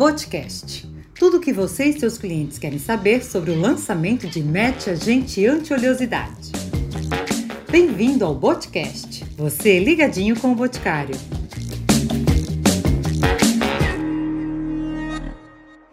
Botcast. 0.00 0.90
Tudo 1.14 1.36
o 1.36 1.40
que 1.42 1.52
você 1.52 1.84
e 1.84 2.00
seus 2.00 2.16
clientes 2.16 2.58
querem 2.58 2.78
saber 2.78 3.22
sobre 3.22 3.50
o 3.50 3.60
lançamento 3.60 4.26
de 4.26 4.42
Match 4.42 4.88
Agente 4.88 5.44
Anti-Oleosidade. 5.46 6.52
Bem-vindo 7.70 8.24
ao 8.24 8.34
Botcast. 8.34 9.26
Você 9.36 9.78
ligadinho 9.78 10.40
com 10.40 10.52
o 10.52 10.54
Boticário. 10.54 11.14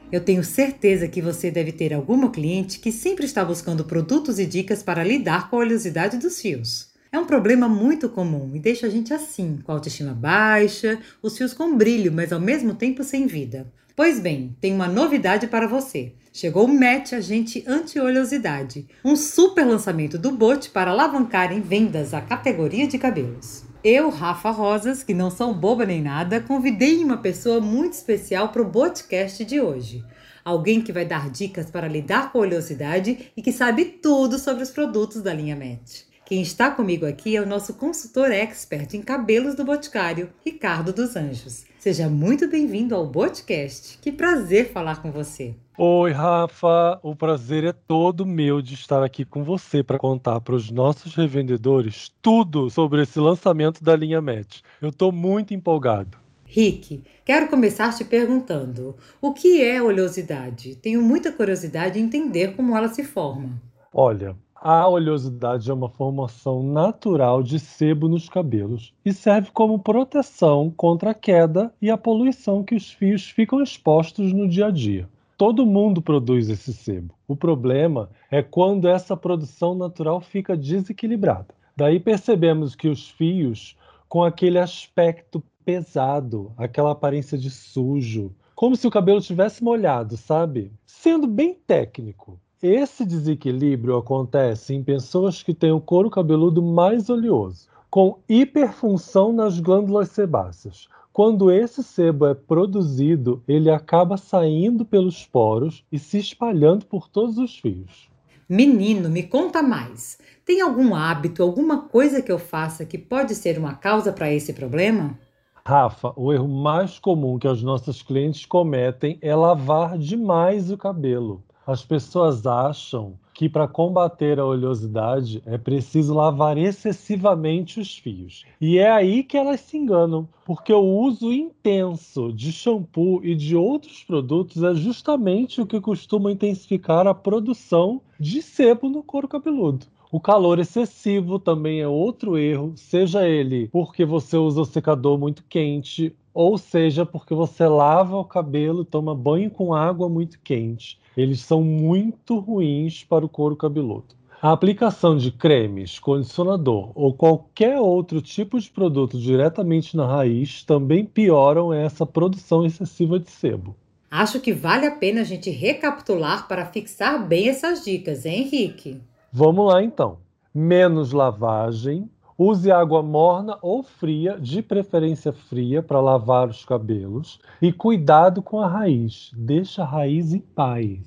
Eu 0.09 0.21
tenho 0.21 0.41
certeza 0.41 1.09
que 1.09 1.21
você 1.21 1.51
deve 1.51 1.73
ter 1.73 1.93
alguma 1.93 2.31
cliente 2.31 2.79
que 2.79 2.93
sempre 2.93 3.25
está 3.25 3.43
buscando 3.43 3.83
produtos 3.83 4.39
e 4.39 4.45
dicas 4.45 4.81
para 4.81 5.03
lidar 5.03 5.49
com 5.49 5.57
a 5.57 5.59
oleosidade 5.59 6.15
dos 6.15 6.39
fios. 6.39 6.87
É 7.11 7.19
um 7.19 7.25
problema 7.25 7.67
muito 7.67 8.07
comum 8.07 8.55
e 8.55 8.59
deixa 8.59 8.87
a 8.87 8.89
gente 8.89 9.13
assim, 9.13 9.59
com 9.65 9.73
a 9.73 9.75
autoestima 9.75 10.13
baixa, 10.13 10.97
os 11.21 11.37
fios 11.37 11.53
com 11.53 11.75
brilho, 11.75 12.13
mas 12.13 12.31
ao 12.31 12.39
mesmo 12.39 12.73
tempo 12.73 13.03
sem 13.03 13.27
vida. 13.27 13.67
Pois 13.97 14.19
bem, 14.19 14.55
tem 14.61 14.75
uma 14.75 14.87
novidade 14.87 15.47
para 15.47 15.67
você. 15.67 16.13
Chegou 16.31 16.65
o 16.65 16.67
Match 16.67 17.13
Agente 17.13 17.63
Anti-Oleosidade, 17.65 18.85
um 19.03 19.15
super 19.15 19.65
lançamento 19.65 20.19
do 20.19 20.29
Bot 20.29 20.69
para 20.69 20.91
alavancar 20.91 21.51
em 21.51 21.61
vendas 21.61 22.13
a 22.13 22.21
categoria 22.21 22.85
de 22.85 22.99
cabelos. 22.99 23.63
Eu, 23.83 24.11
Rafa 24.11 24.51
Rosas, 24.51 25.01
que 25.01 25.15
não 25.15 25.31
sou 25.31 25.51
boba 25.51 25.83
nem 25.83 25.99
nada, 25.99 26.39
convidei 26.39 27.03
uma 27.03 27.17
pessoa 27.17 27.59
muito 27.59 27.93
especial 27.93 28.49
para 28.49 28.61
o 28.61 28.69
Botcast 28.69 29.43
de 29.43 29.59
hoje. 29.59 30.05
Alguém 30.45 30.79
que 30.79 30.93
vai 30.93 31.03
dar 31.03 31.31
dicas 31.31 31.71
para 31.71 31.87
lidar 31.87 32.31
com 32.31 32.37
a 32.37 32.41
oleosidade 32.41 33.31
e 33.35 33.41
que 33.41 33.51
sabe 33.51 33.83
tudo 33.83 34.37
sobre 34.37 34.61
os 34.61 34.69
produtos 34.69 35.23
da 35.23 35.33
linha 35.33 35.55
Match. 35.55 36.06
Quem 36.27 36.41
está 36.41 36.69
comigo 36.69 37.05
aqui 37.05 37.37
é 37.37 37.41
o 37.41 37.47
nosso 37.47 37.75
consultor 37.75 38.33
expert 38.33 38.93
em 38.93 39.01
cabelos 39.01 39.55
do 39.55 39.63
Boticário, 39.63 40.29
Ricardo 40.45 40.91
dos 40.91 41.15
Anjos. 41.15 41.63
Seja 41.79 42.09
muito 42.09 42.49
bem-vindo 42.49 42.93
ao 42.93 43.07
Botcast. 43.07 43.97
Que 43.99 44.11
prazer 44.11 44.73
falar 44.73 45.01
com 45.01 45.09
você. 45.09 45.55
Oi, 45.77 46.11
Rafa. 46.11 46.99
O 47.01 47.15
prazer 47.15 47.63
é 47.63 47.71
todo 47.71 48.25
meu 48.25 48.61
de 48.61 48.73
estar 48.73 49.01
aqui 49.01 49.23
com 49.23 49.41
você 49.41 49.81
para 49.81 49.97
contar 49.97 50.41
para 50.41 50.53
os 50.53 50.69
nossos 50.69 51.15
revendedores 51.15 52.11
tudo 52.21 52.69
sobre 52.69 53.03
esse 53.03 53.21
lançamento 53.21 53.81
da 53.81 53.95
linha 53.95 54.21
Match. 54.21 54.59
Eu 54.81 54.89
estou 54.89 55.13
muito 55.13 55.53
empolgado. 55.53 56.17
Rick, 56.43 57.05
quero 57.23 57.47
começar 57.47 57.95
te 57.95 58.03
perguntando: 58.03 58.97
o 59.21 59.31
que 59.31 59.63
é 59.63 59.81
oleosidade? 59.81 60.75
Tenho 60.75 61.01
muita 61.01 61.31
curiosidade 61.31 61.97
em 61.97 62.03
entender 62.03 62.53
como 62.53 62.75
ela 62.75 62.89
se 62.89 63.05
forma. 63.05 63.65
Olha, 63.93 64.35
a 64.61 64.87
oleosidade 64.87 65.69
é 65.69 65.73
uma 65.73 65.89
formação 65.89 66.63
natural 66.63 67.43
de 67.43 67.59
sebo 67.59 68.07
nos 68.07 68.27
cabelos 68.27 68.93
e 69.05 69.13
serve 69.13 69.51
como 69.51 69.79
proteção 69.79 70.71
contra 70.75 71.11
a 71.11 71.13
queda 71.13 71.73
e 71.81 71.89
a 71.89 71.97
poluição 71.97 72.63
que 72.63 72.75
os 72.75 72.91
fios 72.91 73.29
ficam 73.29 73.61
expostos 73.61 74.33
no 74.33 74.47
dia 74.47 74.67
a 74.67 74.71
dia. 74.71 75.07
Todo 75.37 75.65
mundo 75.65 76.01
produz 76.01 76.49
esse 76.49 76.73
sebo. 76.73 77.13
O 77.27 77.35
problema 77.35 78.09
é 78.31 78.41
quando 78.41 78.87
essa 78.87 79.15
produção 79.15 79.75
natural 79.75 80.19
fica 80.19 80.57
desequilibrada. 80.57 81.53
Daí 81.75 81.99
percebemos 81.99 82.75
que 82.75 82.87
os 82.87 83.07
fios, 83.07 83.77
com 84.09 84.23
aquele 84.23 84.57
aspecto 84.57 85.43
pesado, 85.63 86.51
aquela 86.57 86.91
aparência 86.91 87.37
de 87.37 87.51
sujo, 87.51 88.33
como 88.55 88.75
se 88.75 88.87
o 88.87 88.91
cabelo 88.91 89.21
tivesse 89.21 89.63
molhado, 89.63 90.17
sabe? 90.17 90.71
Sendo 90.83 91.27
bem 91.27 91.53
técnico, 91.53 92.39
esse 92.61 93.05
desequilíbrio 93.05 93.97
acontece 93.97 94.73
em 94.73 94.83
pessoas 94.83 95.43
que 95.43 95.53
têm 95.53 95.71
o 95.71 95.79
couro 95.79 96.09
cabeludo 96.09 96.61
mais 96.61 97.09
oleoso, 97.09 97.67
com 97.89 98.17
hiperfunção 98.27 99.31
nas 99.31 99.59
glândulas 99.59 100.09
sebáceas. 100.09 100.87
Quando 101.13 101.51
esse 101.51 101.83
sebo 101.83 102.27
é 102.27 102.33
produzido, 102.33 103.41
ele 103.47 103.69
acaba 103.69 104.17
saindo 104.17 104.85
pelos 104.85 105.25
poros 105.25 105.83
e 105.91 105.97
se 105.97 106.17
espalhando 106.17 106.85
por 106.85 107.07
todos 107.07 107.37
os 107.37 107.57
fios. 107.57 108.09
Menino, 108.49 109.09
me 109.09 109.23
conta 109.23 109.61
mais. 109.61 110.17
Tem 110.45 110.61
algum 110.61 110.95
hábito, 110.95 111.43
alguma 111.43 111.81
coisa 111.81 112.21
que 112.21 112.31
eu 112.31 112.39
faça 112.39 112.85
que 112.85 112.97
pode 112.97 113.35
ser 113.35 113.57
uma 113.57 113.75
causa 113.75 114.13
para 114.13 114.31
esse 114.31 114.53
problema? 114.53 115.17
Rafa, 115.65 116.13
o 116.15 116.31
erro 116.31 116.47
mais 116.47 116.97
comum 116.97 117.37
que 117.37 117.47
as 117.47 117.61
nossas 117.61 118.01
clientes 118.01 118.45
cometem 118.45 119.17
é 119.21 119.35
lavar 119.35 119.97
demais 119.97 120.71
o 120.71 120.77
cabelo. 120.77 121.43
As 121.67 121.83
pessoas 121.83 122.47
acham 122.47 123.19
que 123.33 123.49
para 123.49 123.67
combater 123.67 124.39
a 124.39 124.45
oleosidade 124.45 125.43
é 125.45 125.57
preciso 125.57 126.13
lavar 126.13 126.57
excessivamente 126.57 127.77
os 127.77 127.97
fios. 127.97 128.45
E 128.61 128.77
é 128.77 128.89
aí 128.89 129.21
que 129.21 129.35
elas 129.35 129.59
se 129.59 129.75
enganam, 129.75 130.29
porque 130.45 130.71
o 130.71 130.79
uso 130.79 131.33
intenso 131.33 132.31
de 132.31 132.53
shampoo 132.53 133.19
e 133.21 133.35
de 133.35 133.53
outros 133.53 134.01
produtos 134.01 134.63
é 134.63 134.73
justamente 134.75 135.59
o 135.59 135.65
que 135.65 135.81
costuma 135.81 136.31
intensificar 136.31 137.05
a 137.05 137.13
produção 137.13 138.01
de 138.17 138.41
sebo 138.41 138.87
no 138.87 139.03
couro 139.03 139.27
cabeludo. 139.27 139.87
O 140.09 140.21
calor 140.21 140.57
excessivo 140.57 141.37
também 141.37 141.81
é 141.81 141.87
outro 141.87 142.37
erro, 142.37 142.71
seja 142.77 143.27
ele 143.27 143.67
porque 143.67 144.05
você 144.05 144.37
usa 144.37 144.61
o 144.61 144.65
secador 144.65 145.17
muito 145.17 145.43
quente, 145.49 146.15
ou 146.37 146.57
seja 146.57 147.05
porque 147.05 147.33
você 147.33 147.67
lava 147.67 148.17
o 148.17 148.25
cabelo 148.25 148.83
e 148.83 148.85
toma 148.85 149.15
banho 149.15 149.49
com 149.49 149.73
água 149.73 150.07
muito 150.07 150.39
quente 150.39 150.99
eles 151.17 151.41
são 151.41 151.63
muito 151.63 152.37
ruins 152.37 153.03
para 153.03 153.25
o 153.25 153.29
couro 153.29 153.55
cabeludo. 153.55 154.15
A 154.39 154.51
aplicação 154.51 155.17
de 155.17 155.31
cremes, 155.31 155.97
condicionador 155.97 156.91
ou 156.93 157.11
qualquer 157.11 157.79
outro 157.79 158.21
tipo 158.21 158.59
de 158.59 158.69
produto 158.69 159.17
diretamente 159.17 159.97
na 159.97 160.05
raiz 160.05 160.63
também 160.63 161.03
pioram 161.03 161.73
essa 161.73 162.05
produção 162.05 162.63
excessiva 162.63 163.19
de 163.19 163.31
sebo. 163.31 163.75
Acho 164.11 164.39
que 164.39 164.53
vale 164.53 164.85
a 164.85 164.91
pena 164.91 165.21
a 165.21 165.23
gente 165.23 165.49
recapitular 165.49 166.47
para 166.47 166.67
fixar 166.67 167.27
bem 167.27 167.49
essas 167.49 167.83
dicas, 167.83 168.27
hein, 168.27 168.43
Henrique? 168.43 169.01
Vamos 169.33 169.73
lá 169.73 169.83
então. 169.83 170.19
Menos 170.53 171.11
lavagem, 171.11 172.07
Use 172.37 172.71
água 172.71 173.01
morna 173.01 173.57
ou 173.63 173.81
fria, 173.81 174.37
de 174.39 174.61
preferência 174.61 175.33
fria, 175.33 175.81
para 175.81 175.99
lavar 175.99 176.47
os 176.47 176.63
cabelos. 176.63 177.39
E 177.59 177.73
cuidado 177.73 178.43
com 178.43 178.59
a 178.59 178.67
raiz. 178.67 179.31
Deixa 179.35 179.81
a 179.81 179.85
raiz 179.85 180.31
em 180.31 180.39
paz. 180.39 180.99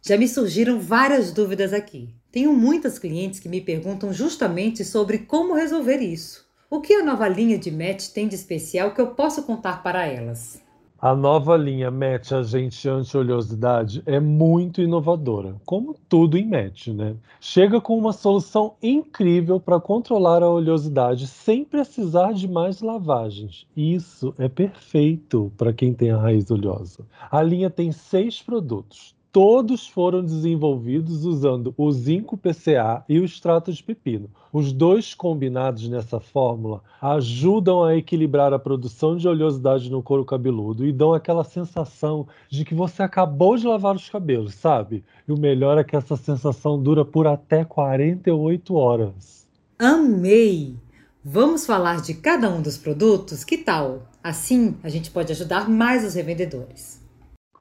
Já 0.00 0.16
me 0.16 0.26
surgiram 0.26 0.80
várias 0.80 1.30
dúvidas 1.30 1.74
aqui. 1.74 2.14
Tenho 2.30 2.54
muitas 2.54 2.98
clientes 2.98 3.38
que 3.38 3.50
me 3.50 3.60
perguntam 3.60 4.12
justamente 4.14 4.82
sobre 4.82 5.18
como 5.18 5.54
resolver 5.54 5.98
isso. 5.98 6.46
O 6.70 6.80
que 6.80 6.94
a 6.94 7.04
nova 7.04 7.28
linha 7.28 7.58
de 7.58 7.70
match 7.70 8.08
tem 8.08 8.26
de 8.26 8.34
especial 8.34 8.94
que 8.94 9.00
eu 9.00 9.08
posso 9.08 9.42
contar 9.42 9.82
para 9.82 10.06
elas? 10.06 10.62
A 11.04 11.16
nova 11.16 11.56
linha 11.56 11.90
Match 11.90 12.30
Agente 12.30 12.88
Anti-Oleosidade 12.88 14.04
é 14.06 14.20
muito 14.20 14.80
inovadora, 14.80 15.56
como 15.66 15.96
tudo 16.08 16.38
em 16.38 16.46
Match, 16.46 16.86
né? 16.86 17.16
Chega 17.40 17.80
com 17.80 17.98
uma 17.98 18.12
solução 18.12 18.76
incrível 18.80 19.58
para 19.58 19.80
controlar 19.80 20.44
a 20.44 20.48
oleosidade 20.48 21.26
sem 21.26 21.64
precisar 21.64 22.32
de 22.34 22.46
mais 22.46 22.80
lavagens. 22.80 23.66
Isso 23.76 24.32
é 24.38 24.48
perfeito 24.48 25.50
para 25.58 25.72
quem 25.72 25.92
tem 25.92 26.12
a 26.12 26.18
raiz 26.18 26.48
oleosa. 26.52 27.04
A 27.28 27.42
linha 27.42 27.68
tem 27.68 27.90
seis 27.90 28.40
produtos, 28.40 29.12
todos 29.32 29.88
foram 29.88 30.22
desenvolvidos 30.22 31.24
usando 31.24 31.72
o 31.78 31.90
zinco 31.90 32.36
PCA 32.36 33.02
e 33.08 33.18
o 33.18 33.24
extrato 33.24 33.72
de 33.72 33.82
pepino. 33.82 34.30
Os 34.52 34.74
dois 34.74 35.14
combinados 35.14 35.88
nessa 35.88 36.20
fórmula 36.20 36.82
ajudam 37.00 37.82
a 37.82 37.96
equilibrar 37.96 38.52
a 38.52 38.58
produção 38.58 39.16
de 39.16 39.26
oleosidade 39.26 39.90
no 39.90 40.02
couro 40.02 40.26
cabeludo 40.26 40.84
e 40.84 40.92
dão 40.92 41.14
aquela 41.14 41.42
sensação 41.42 42.28
de 42.50 42.62
que 42.62 42.74
você 42.74 43.02
acabou 43.02 43.56
de 43.56 43.66
lavar 43.66 43.96
os 43.96 44.10
cabelos, 44.10 44.54
sabe? 44.54 45.02
E 45.26 45.32
o 45.32 45.38
melhor 45.38 45.78
é 45.78 45.84
que 45.84 45.96
essa 45.96 46.14
sensação 46.14 46.80
dura 46.80 47.02
por 47.02 47.26
até 47.26 47.64
48 47.64 48.74
horas. 48.74 49.48
Amei! 49.78 50.76
Vamos 51.24 51.64
falar 51.64 52.02
de 52.02 52.14
cada 52.14 52.50
um 52.50 52.60
dos 52.60 52.76
produtos? 52.76 53.44
Que 53.44 53.56
tal? 53.56 54.02
Assim 54.22 54.76
a 54.82 54.90
gente 54.90 55.10
pode 55.10 55.32
ajudar 55.32 55.70
mais 55.70 56.04
os 56.04 56.14
revendedores. 56.14 57.00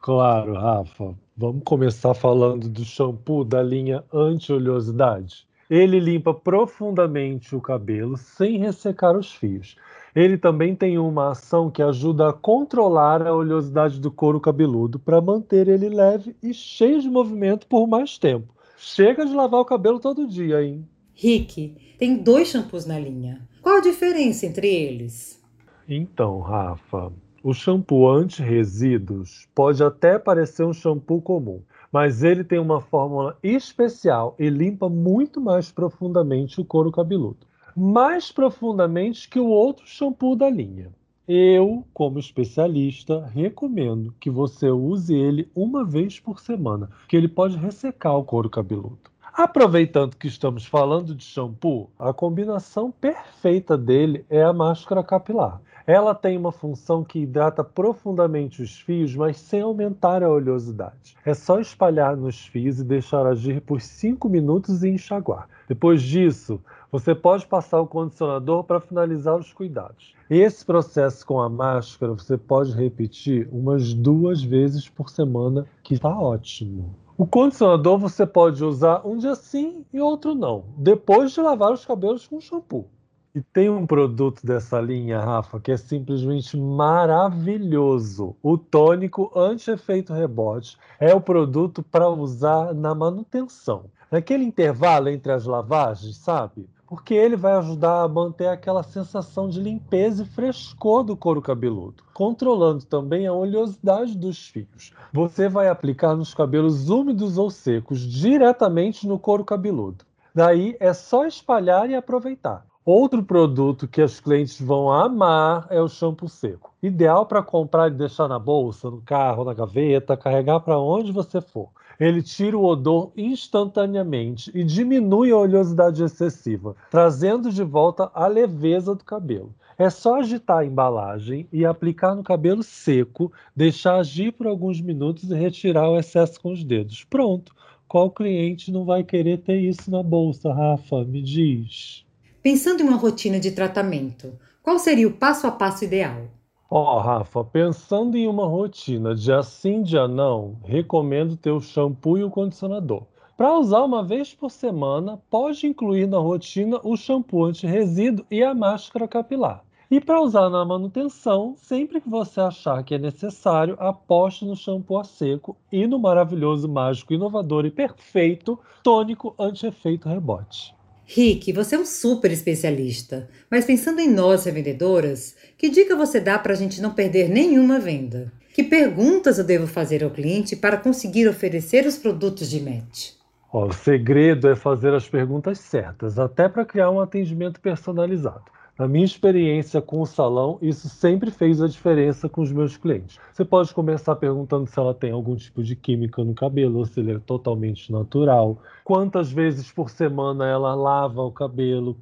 Claro, 0.02 0.56
Rafa. 0.56 1.16
Vamos 1.42 1.64
começar 1.66 2.14
falando 2.14 2.70
do 2.70 2.86
shampoo 2.86 3.44
da 3.44 3.64
linha 3.64 4.04
anti-oleosidade. 4.14 5.48
Ele 5.68 6.00
limpa 6.00 6.36
profundamente 6.36 7.56
o 7.56 7.60
cabelo 7.60 8.16
sem 8.16 8.60
ressecar 8.60 9.18
os 9.18 9.34
fios. 9.34 9.76
Ele 10.16 10.38
também 10.38 10.76
tem 10.76 11.00
uma 11.00 11.32
ação 11.32 11.72
que 11.72 11.82
ajuda 11.82 12.30
a 12.30 12.34
controlar 12.34 13.26
a 13.26 13.34
oleosidade 13.34 14.00
do 14.00 14.12
couro 14.12 14.40
cabeludo 14.40 15.00
para 15.00 15.20
manter 15.20 15.68
ele 15.68 15.90
leve 15.90 16.36
e 16.44 16.54
cheio 16.54 17.02
de 17.02 17.10
movimento 17.10 17.66
por 17.66 17.88
mais 17.88 18.20
tempo. 18.20 18.54
Chega 18.78 19.26
de 19.26 19.34
lavar 19.34 19.62
o 19.62 19.66
cabelo 19.66 20.00
todo 20.00 20.28
dia, 20.28 20.64
hein? 20.64 20.88
Rick, 21.16 21.76
tem 21.98 22.18
dois 22.18 22.50
shampoos 22.50 22.86
na 22.86 23.00
linha. 23.00 23.42
Qual 23.64 23.78
a 23.78 23.82
diferença 23.82 24.46
entre 24.46 24.68
eles? 24.68 25.42
Então, 25.90 26.40
Rafa, 26.40 27.12
o 27.44 27.54
shampoo 27.54 28.08
anti-resíduos 28.08 29.48
pode 29.56 29.84
até 29.84 30.20
parecer 30.20 30.64
um 30.64 30.74
shampoo 30.74 31.22
comum, 31.22 31.62
mas 31.92 32.24
ele 32.24 32.44
tem 32.44 32.60
uma 32.60 32.80
fórmula 32.80 33.38
especial 33.42 34.36
e 34.38 34.50
limpa 34.50 34.88
muito 34.88 35.42
mais 35.42 35.72
profundamente 35.72 36.62
o 36.62 36.66
couro 36.66 36.92
cabeludo. 36.92 37.48
Mais 37.76 38.32
profundamente 38.32 39.28
que 39.30 39.40
o 39.40 39.48
outro 39.48 39.88
shampoo 39.88 40.36
da 40.36 40.50
linha. 40.50 40.90
Eu, 41.28 41.86
como 41.94 42.20
especialista, 42.20 43.26
recomendo 43.26 44.14
que 44.20 44.30
você 44.30 44.70
use 44.70 45.16
ele 45.16 45.50
uma 45.56 45.86
vez 45.86 46.20
por 46.20 46.40
semana, 46.40 46.90
que 47.08 47.16
ele 47.16 47.28
pode 47.28 47.58
ressecar 47.58 48.18
o 48.18 48.24
couro 48.24 48.50
cabeludo. 48.50 49.12
Aproveitando 49.34 50.18
que 50.18 50.28
estamos 50.28 50.66
falando 50.66 51.16
de 51.16 51.24
shampoo, 51.24 51.90
a 51.98 52.12
combinação 52.12 52.92
perfeita 52.92 53.78
dele 53.78 54.26
é 54.30 54.44
a 54.44 54.52
máscara 54.52 55.02
capilar. 55.02 55.62
Ela 55.86 56.14
tem 56.14 56.38
uma 56.38 56.52
função 56.52 57.04
que 57.04 57.20
hidrata 57.20 57.64
profundamente 57.64 58.62
os 58.62 58.80
fios, 58.80 59.16
mas 59.16 59.38
sem 59.38 59.62
aumentar 59.62 60.24
a 60.24 60.30
oleosidade. 60.30 61.16
É 61.26 61.34
só 61.34 61.60
espalhar 61.60 62.16
nos 62.16 62.46
fios 62.46 62.80
e 62.80 62.84
deixar 62.84 63.26
agir 63.26 63.62
por 63.62 63.82
5 63.82 64.30
minutos 64.30 64.84
e 64.84 64.90
enxaguar. 64.90 65.48
Depois 65.68 66.02
disso, 66.02 66.62
você 66.92 67.16
pode 67.16 67.46
passar 67.46 67.80
o 67.80 67.88
condicionador 67.88 68.64
para 68.64 68.82
finalizar 68.82 69.38
os 69.38 69.54
cuidados. 69.54 70.14
Esse 70.30 70.66
processo 70.66 71.26
com 71.26 71.40
a 71.40 71.50
máscara 71.50 72.14
você 72.14 72.38
pode 72.38 72.74
repetir 72.74 73.48
umas 73.52 73.94
duas 73.94 74.44
vezes 74.44 74.90
por 74.90 75.10
semana, 75.10 75.66
que 75.84 75.94
está 75.94 76.10
ótimo. 76.10 76.96
O 77.18 77.26
condicionador 77.26 77.98
você 77.98 78.26
pode 78.26 78.64
usar 78.64 79.06
um 79.06 79.18
dia 79.18 79.36
sim 79.36 79.86
e 79.94 80.02
outro 80.02 80.34
não, 80.34 80.66
depois 80.78 81.32
de 81.32 81.40
lavar 81.40 81.72
os 81.72 81.86
cabelos 81.86 82.28
com 82.28 82.42
shampoo. 82.42 82.88
E 83.34 83.42
tem 83.42 83.70
um 83.70 83.88
produto 83.88 84.46
dessa 84.46 84.82
linha, 84.82 85.18
Rafa, 85.22 85.58
que 85.58 85.72
é 85.72 85.78
simplesmente 85.78 86.58
maravilhoso. 86.58 88.36
O 88.44 88.58
tônico 88.58 89.32
anti-efeito 89.34 90.12
rebote 90.12 90.78
é 91.00 91.16
o 91.16 91.22
produto 91.22 91.82
para 91.82 92.10
usar 92.10 92.74
na 92.74 92.94
manutenção. 92.94 93.86
Naquele 94.12 94.44
intervalo 94.44 95.08
entre 95.08 95.32
as 95.32 95.46
lavagens, 95.46 96.18
sabe? 96.18 96.68
Porque 96.86 97.14
ele 97.14 97.38
vai 97.38 97.54
ajudar 97.54 98.02
a 98.02 98.08
manter 98.10 98.48
aquela 98.48 98.84
sensação 98.84 99.48
de 99.48 99.62
limpeza 99.62 100.24
e 100.24 100.26
frescor 100.26 101.02
do 101.02 101.16
couro 101.16 101.42
cabeludo, 101.42 102.04
controlando 102.14 102.84
também 102.84 103.28
a 103.28 103.34
oleosidade 103.34 104.18
dos 104.18 104.50
fios. 104.50 104.92
Você 105.14 105.48
vai 105.48 105.70
aplicar 105.70 106.18
nos 106.18 106.34
cabelos 106.34 106.90
úmidos 106.90 107.38
ou 107.38 107.50
secos, 107.50 108.02
diretamente 108.02 109.08
no 109.08 109.18
couro 109.18 109.46
cabeludo. 109.46 110.04
Daí 110.36 110.76
é 110.82 110.92
só 110.92 111.26
espalhar 111.26 111.90
e 111.90 111.96
aproveitar. 111.96 112.70
Outro 112.84 113.22
produto 113.22 113.88
que 113.88 114.02
os 114.02 114.20
clientes 114.20 114.60
vão 114.60 114.92
amar 114.92 115.68
é 115.70 115.80
o 115.80 115.88
shampoo 115.88 116.28
seco. 116.28 116.74
Ideal 116.82 117.28
para 117.28 117.44
comprar 117.44 117.90
e 117.90 117.96
deixar 117.96 118.28
na 118.28 118.40
bolsa, 118.40 118.90
no 118.90 119.00
carro, 119.02 119.44
na 119.44 119.54
gaveta, 119.54 120.18
carregar 120.18 120.62
para 120.62 120.80
onde 120.80 121.12
você 121.12 121.40
for. 121.40 121.70
Ele 122.00 122.24
tira 122.24 122.58
o 122.58 122.66
odor 122.66 123.12
instantaneamente 123.16 124.50
e 124.56 124.64
diminui 124.64 125.30
a 125.30 125.38
oleosidade 125.38 126.04
excessiva, 126.04 126.76
trazendo 126.90 127.52
de 127.52 127.64
volta 127.64 128.10
a 128.16 128.26
leveza 128.26 128.96
do 128.96 129.06
cabelo. 129.06 129.54
É 129.78 129.88
só 129.88 130.16
agitar 130.16 130.58
a 130.58 130.66
embalagem 130.66 131.48
e 131.54 131.64
aplicar 131.64 132.16
no 132.16 132.24
cabelo 132.24 132.64
seco, 132.64 133.32
deixar 133.56 133.98
agir 133.98 134.32
por 134.32 134.48
alguns 134.48 134.82
minutos 134.82 135.30
e 135.30 135.36
retirar 135.36 135.88
o 135.88 136.00
excesso 136.00 136.42
com 136.42 136.52
os 136.52 136.64
dedos. 136.64 137.04
Pronto. 137.04 137.54
Qual 137.88 138.10
cliente 138.10 138.72
não 138.72 138.86
vai 138.86 139.04
querer 139.04 139.38
ter 139.38 139.60
isso 139.60 139.92
na 139.92 140.02
bolsa, 140.02 140.52
Rafa? 140.52 141.04
Me 141.04 141.22
diz. 141.22 142.04
Pensando 142.44 142.82
em 142.82 142.88
uma 142.88 142.98
rotina 142.98 143.40
de 143.40 143.52
tratamento, 143.52 144.34
qual 144.64 144.80
seria 144.80 145.08
o 145.08 145.14
passo 145.14 145.46
a 145.46 145.52
passo 145.52 145.84
ideal? 145.84 146.24
Ó, 146.72 146.98
oh, 146.98 147.00
Rafa, 147.00 147.44
pensando 147.44 148.18
em 148.18 148.28
uma 148.28 148.48
rotina 148.48 149.14
de 149.14 149.32
assim 149.32 149.84
dia 149.84 150.08
não, 150.08 150.58
recomendo 150.64 151.38
ter 151.38 151.52
o 151.52 151.62
shampoo 151.62 152.18
e 152.18 152.24
o 152.24 152.32
condicionador. 152.32 153.04
Para 153.38 153.60
usar 153.60 153.84
uma 153.84 154.04
vez 154.04 154.34
por 154.34 154.50
semana, 154.50 155.22
pode 155.30 155.68
incluir 155.68 156.08
na 156.08 156.18
rotina 156.18 156.80
o 156.84 156.98
shampoo 156.98 157.46
anti-resíduo 157.46 158.26
e 158.32 158.44
a 158.44 158.56
máscara 158.56 159.08
capilar. 159.08 159.64
E 159.92 160.02
para 160.02 160.20
usar 160.20 160.50
na 160.50 160.66
manutenção, 160.66 161.54
sempre 161.58 162.02
que 162.02 162.10
você 162.10 162.42
achar 162.42 162.84
que 162.84 162.96
é 162.96 162.98
necessário, 162.98 163.76
aposte 163.78 164.46
no 164.46 164.56
shampoo 164.56 164.98
a 164.98 165.04
seco 165.04 165.56
e 165.72 165.86
no 165.86 166.00
maravilhoso, 166.00 166.68
mágico, 166.68 167.14
inovador 167.14 167.68
e 167.68 167.70
perfeito 167.70 168.58
tônico 168.82 169.36
anti-efeito 169.38 170.10
rebote. 170.10 170.74
Rick, 171.06 171.52
você 171.52 171.76
é 171.76 171.80
um 171.80 171.86
super 171.86 172.32
especialista, 172.32 173.28
mas 173.50 173.66
pensando 173.66 174.00
em 174.00 174.10
nós 174.10 174.46
revendedoras, 174.46 175.36
que 175.58 175.70
dica 175.70 175.96
você 175.96 176.20
dá 176.20 176.40
para 176.40 176.54
a 176.54 176.56
gente 176.56 176.82
não 176.82 176.94
perder 176.94 177.30
nenhuma 177.30 177.80
venda? 177.80 178.32
Que 178.54 178.64
perguntas 178.64 179.38
eu 179.38 179.44
devo 179.44 179.68
fazer 179.68 180.04
ao 180.04 180.10
cliente 180.10 180.56
para 180.56 180.78
conseguir 180.78 181.28
oferecer 181.28 181.86
os 181.86 181.98
produtos 181.98 182.50
de 182.50 182.60
match? 182.62 183.12
o 183.54 183.72
segredo 183.74 184.48
é 184.48 184.56
fazer 184.56 184.94
as 184.94 185.10
perguntas 185.10 185.60
certas, 185.60 186.18
até 186.18 186.48
para 186.48 186.64
criar 186.64 186.90
um 186.90 187.02
atendimento 187.02 187.60
personalizado. 187.60 188.46
Na 188.78 188.88
minha 188.88 189.06
experiência 189.06 189.82
com 189.82 190.02
o 190.02 190.06
salão, 190.06 190.58
isso 190.62 190.90
sempre 190.90 191.30
fez 191.30 191.62
a 191.62 191.68
diferença 191.68 192.28
com 192.28 192.42
os 192.42 192.52
meus 192.52 192.78
clientes. 192.78 193.20
Você 193.32 193.46
pode 193.46 193.74
começar 193.74 194.16
perguntando 194.16 194.66
se 194.66 194.80
ela 194.80 194.94
tem 194.94 195.12
algum 195.12 195.36
tipo 195.36 195.62
de 195.64 195.76
química 195.76 196.24
no 196.24 196.34
cabelo, 196.34 196.80
ou 196.80 196.86
se 196.86 197.00
ele 197.00 197.14
é 197.14 197.20
totalmente 197.20 197.92
natural, 197.92 198.58
quantas 198.84 199.32
vezes 199.32 199.72
por 199.72 199.90
semana 199.90 200.48
ela 200.48 200.74
lava 200.74 201.22
o 201.22 201.32
cabelo, 201.32 201.98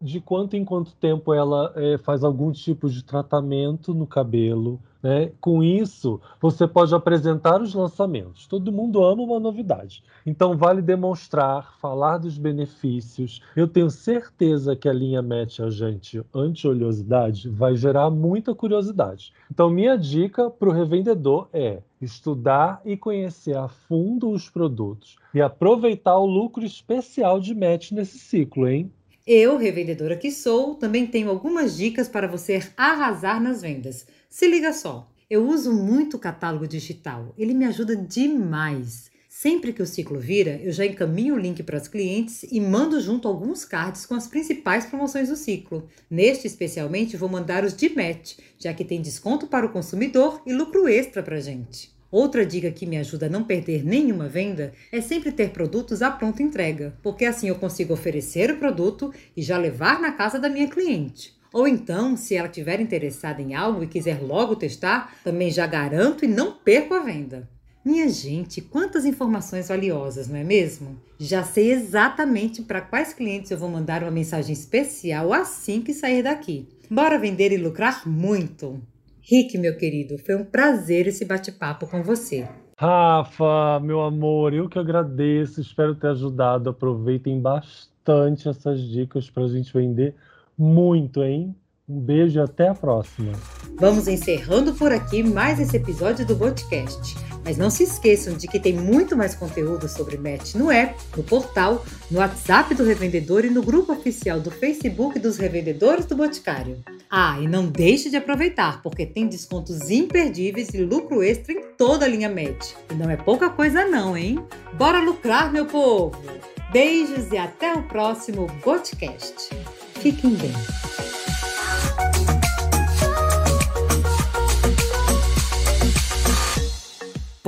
de 0.00 0.20
quanto 0.20 0.56
em 0.56 0.64
quanto 0.64 0.94
tempo 0.94 1.34
ela 1.34 1.72
é, 1.74 1.98
faz 1.98 2.22
algum 2.22 2.52
tipo 2.52 2.88
de 2.88 3.02
tratamento 3.02 3.92
no 3.92 4.06
cabelo. 4.06 4.80
Né? 5.02 5.30
Com 5.40 5.62
isso, 5.62 6.20
você 6.40 6.66
pode 6.66 6.94
apresentar 6.94 7.62
os 7.62 7.72
lançamentos. 7.72 8.46
Todo 8.46 8.72
mundo 8.72 9.04
ama 9.04 9.22
uma 9.22 9.38
novidade. 9.38 10.02
Então, 10.26 10.56
vale 10.56 10.82
demonstrar, 10.82 11.76
falar 11.80 12.18
dos 12.18 12.36
benefícios. 12.36 13.40
Eu 13.54 13.68
tenho 13.68 13.90
certeza 13.90 14.74
que 14.74 14.88
a 14.88 14.92
linha 14.92 15.22
Match 15.22 15.60
Agente 15.60 16.20
Anti-Oleosidade 16.34 17.48
vai 17.48 17.76
gerar 17.76 18.10
muita 18.10 18.54
curiosidade. 18.54 19.32
Então, 19.50 19.70
minha 19.70 19.96
dica 19.96 20.50
para 20.50 20.68
o 20.68 20.72
revendedor 20.72 21.48
é 21.52 21.80
estudar 22.00 22.80
e 22.84 22.96
conhecer 22.96 23.56
a 23.56 23.68
fundo 23.68 24.30
os 24.30 24.48
produtos 24.48 25.16
e 25.34 25.40
aproveitar 25.40 26.16
o 26.16 26.26
lucro 26.26 26.64
especial 26.64 27.40
de 27.40 27.54
Match 27.54 27.92
nesse 27.92 28.18
ciclo, 28.18 28.68
hein? 28.68 28.92
Eu, 29.30 29.58
revendedora 29.58 30.16
que 30.16 30.30
sou, 30.30 30.74
também 30.74 31.06
tenho 31.06 31.28
algumas 31.28 31.76
dicas 31.76 32.08
para 32.08 32.26
você 32.26 32.62
arrasar 32.74 33.38
nas 33.38 33.60
vendas. 33.60 34.06
Se 34.26 34.48
liga 34.48 34.72
só, 34.72 35.06
eu 35.28 35.46
uso 35.46 35.70
muito 35.70 36.16
o 36.16 36.18
catálogo 36.18 36.66
digital, 36.66 37.34
ele 37.36 37.52
me 37.52 37.66
ajuda 37.66 37.94
demais. 37.94 39.10
Sempre 39.28 39.74
que 39.74 39.82
o 39.82 39.86
ciclo 39.86 40.18
vira, 40.18 40.58
eu 40.62 40.72
já 40.72 40.86
encaminho 40.86 41.34
o 41.34 41.38
link 41.38 41.62
para 41.62 41.76
os 41.76 41.86
clientes 41.86 42.42
e 42.50 42.58
mando 42.58 42.98
junto 43.02 43.28
alguns 43.28 43.66
cards 43.66 44.06
com 44.06 44.14
as 44.14 44.26
principais 44.26 44.86
promoções 44.86 45.28
do 45.28 45.36
ciclo. 45.36 45.86
Neste, 46.10 46.46
especialmente, 46.46 47.18
vou 47.18 47.28
mandar 47.28 47.64
os 47.64 47.76
de 47.76 47.90
match, 47.90 48.38
já 48.58 48.72
que 48.72 48.82
tem 48.82 49.02
desconto 49.02 49.46
para 49.46 49.66
o 49.66 49.70
consumidor 49.70 50.40
e 50.46 50.54
lucro 50.54 50.88
extra 50.88 51.22
para 51.22 51.38
gente. 51.38 51.97
Outra 52.10 52.46
dica 52.46 52.70
que 52.70 52.86
me 52.86 52.96
ajuda 52.96 53.26
a 53.26 53.28
não 53.28 53.44
perder 53.44 53.84
nenhuma 53.84 54.28
venda 54.28 54.72
é 54.90 55.00
sempre 55.00 55.30
ter 55.30 55.50
produtos 55.50 56.00
à 56.00 56.10
pronta 56.10 56.42
entrega, 56.42 56.96
porque 57.02 57.26
assim 57.26 57.48
eu 57.48 57.56
consigo 57.56 57.92
oferecer 57.92 58.50
o 58.50 58.56
produto 58.56 59.12
e 59.36 59.42
já 59.42 59.58
levar 59.58 60.00
na 60.00 60.12
casa 60.12 60.38
da 60.38 60.48
minha 60.48 60.68
cliente. 60.68 61.36
Ou 61.52 61.68
então, 61.68 62.16
se 62.16 62.34
ela 62.34 62.48
estiver 62.48 62.80
interessada 62.80 63.42
em 63.42 63.54
algo 63.54 63.82
e 63.82 63.86
quiser 63.86 64.22
logo 64.22 64.56
testar, 64.56 65.16
também 65.22 65.50
já 65.50 65.66
garanto 65.66 66.24
e 66.24 66.28
não 66.28 66.52
perco 66.52 66.94
a 66.94 67.00
venda. 67.00 67.48
Minha 67.84 68.08
gente, 68.08 68.60
quantas 68.60 69.04
informações 69.04 69.68
valiosas, 69.68 70.28
não 70.28 70.36
é 70.36 70.44
mesmo? 70.44 71.00
Já 71.18 71.42
sei 71.42 71.72
exatamente 71.72 72.62
para 72.62 72.80
quais 72.80 73.12
clientes 73.14 73.50
eu 73.50 73.58
vou 73.58 73.68
mandar 73.68 74.02
uma 74.02 74.10
mensagem 74.10 74.52
especial 74.52 75.32
assim 75.32 75.80
que 75.80 75.94
sair 75.94 76.22
daqui. 76.22 76.68
Bora 76.90 77.18
vender 77.18 77.52
e 77.52 77.56
lucrar 77.56 78.06
muito! 78.06 78.82
Rick, 79.30 79.58
meu 79.58 79.76
querido, 79.76 80.16
foi 80.16 80.36
um 80.36 80.44
prazer 80.44 81.06
esse 81.06 81.22
bate-papo 81.22 81.86
com 81.86 82.02
você. 82.02 82.48
Rafa, 82.78 83.78
meu 83.78 84.00
amor, 84.00 84.54
eu 84.54 84.70
que 84.70 84.78
agradeço, 84.78 85.60
espero 85.60 85.94
ter 85.94 86.08
ajudado. 86.08 86.70
Aproveitem 86.70 87.38
bastante 87.38 88.48
essas 88.48 88.80
dicas 88.80 89.28
para 89.28 89.44
a 89.44 89.48
gente 89.48 89.70
vender 89.70 90.14
muito, 90.56 91.22
hein? 91.22 91.54
Um 91.86 92.00
beijo 92.00 92.38
e 92.38 92.42
até 92.42 92.68
a 92.68 92.74
próxima. 92.74 93.32
Vamos 93.78 94.08
encerrando 94.08 94.72
por 94.72 94.92
aqui 94.92 95.22
mais 95.22 95.60
esse 95.60 95.76
episódio 95.76 96.26
do 96.26 96.34
podcast. 96.34 97.27
Mas 97.48 97.56
não 97.56 97.70
se 97.70 97.82
esqueçam 97.82 98.36
de 98.36 98.46
que 98.46 98.60
tem 98.60 98.74
muito 98.74 99.16
mais 99.16 99.34
conteúdo 99.34 99.88
sobre 99.88 100.18
Match 100.18 100.54
no 100.54 100.70
app, 100.70 100.94
no 101.16 101.22
portal, 101.22 101.82
no 102.10 102.18
WhatsApp 102.18 102.74
do 102.74 102.84
revendedor 102.84 103.42
e 103.42 103.48
no 103.48 103.62
grupo 103.62 103.90
oficial 103.90 104.38
do 104.38 104.50
Facebook 104.50 105.18
dos 105.18 105.38
revendedores 105.38 106.04
do 106.04 106.14
Boticário. 106.14 106.84
Ah, 107.08 107.38
e 107.40 107.48
não 107.48 107.64
deixe 107.64 108.10
de 108.10 108.18
aproveitar, 108.18 108.82
porque 108.82 109.06
tem 109.06 109.26
descontos 109.26 109.88
imperdíveis 109.88 110.74
e 110.74 110.82
lucro 110.82 111.22
extra 111.22 111.54
em 111.54 111.62
toda 111.78 112.04
a 112.04 112.08
linha 112.08 112.28
Match. 112.28 112.72
E 112.90 112.94
não 112.94 113.08
é 113.08 113.16
pouca 113.16 113.48
coisa 113.48 113.86
não, 113.86 114.14
hein? 114.14 114.38
Bora 114.74 115.00
lucrar, 115.00 115.50
meu 115.50 115.64
povo! 115.64 116.22
Beijos 116.70 117.32
e 117.32 117.38
até 117.38 117.72
o 117.72 117.82
próximo 117.84 118.46
Boticast. 118.62 119.48
Fiquem 119.94 120.34
bem. 120.34 120.52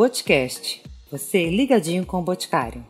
Podcast. 0.00 0.82
Você 1.10 1.50
ligadinho 1.50 2.06
com 2.06 2.20
o 2.20 2.22
Boticário. 2.22 2.82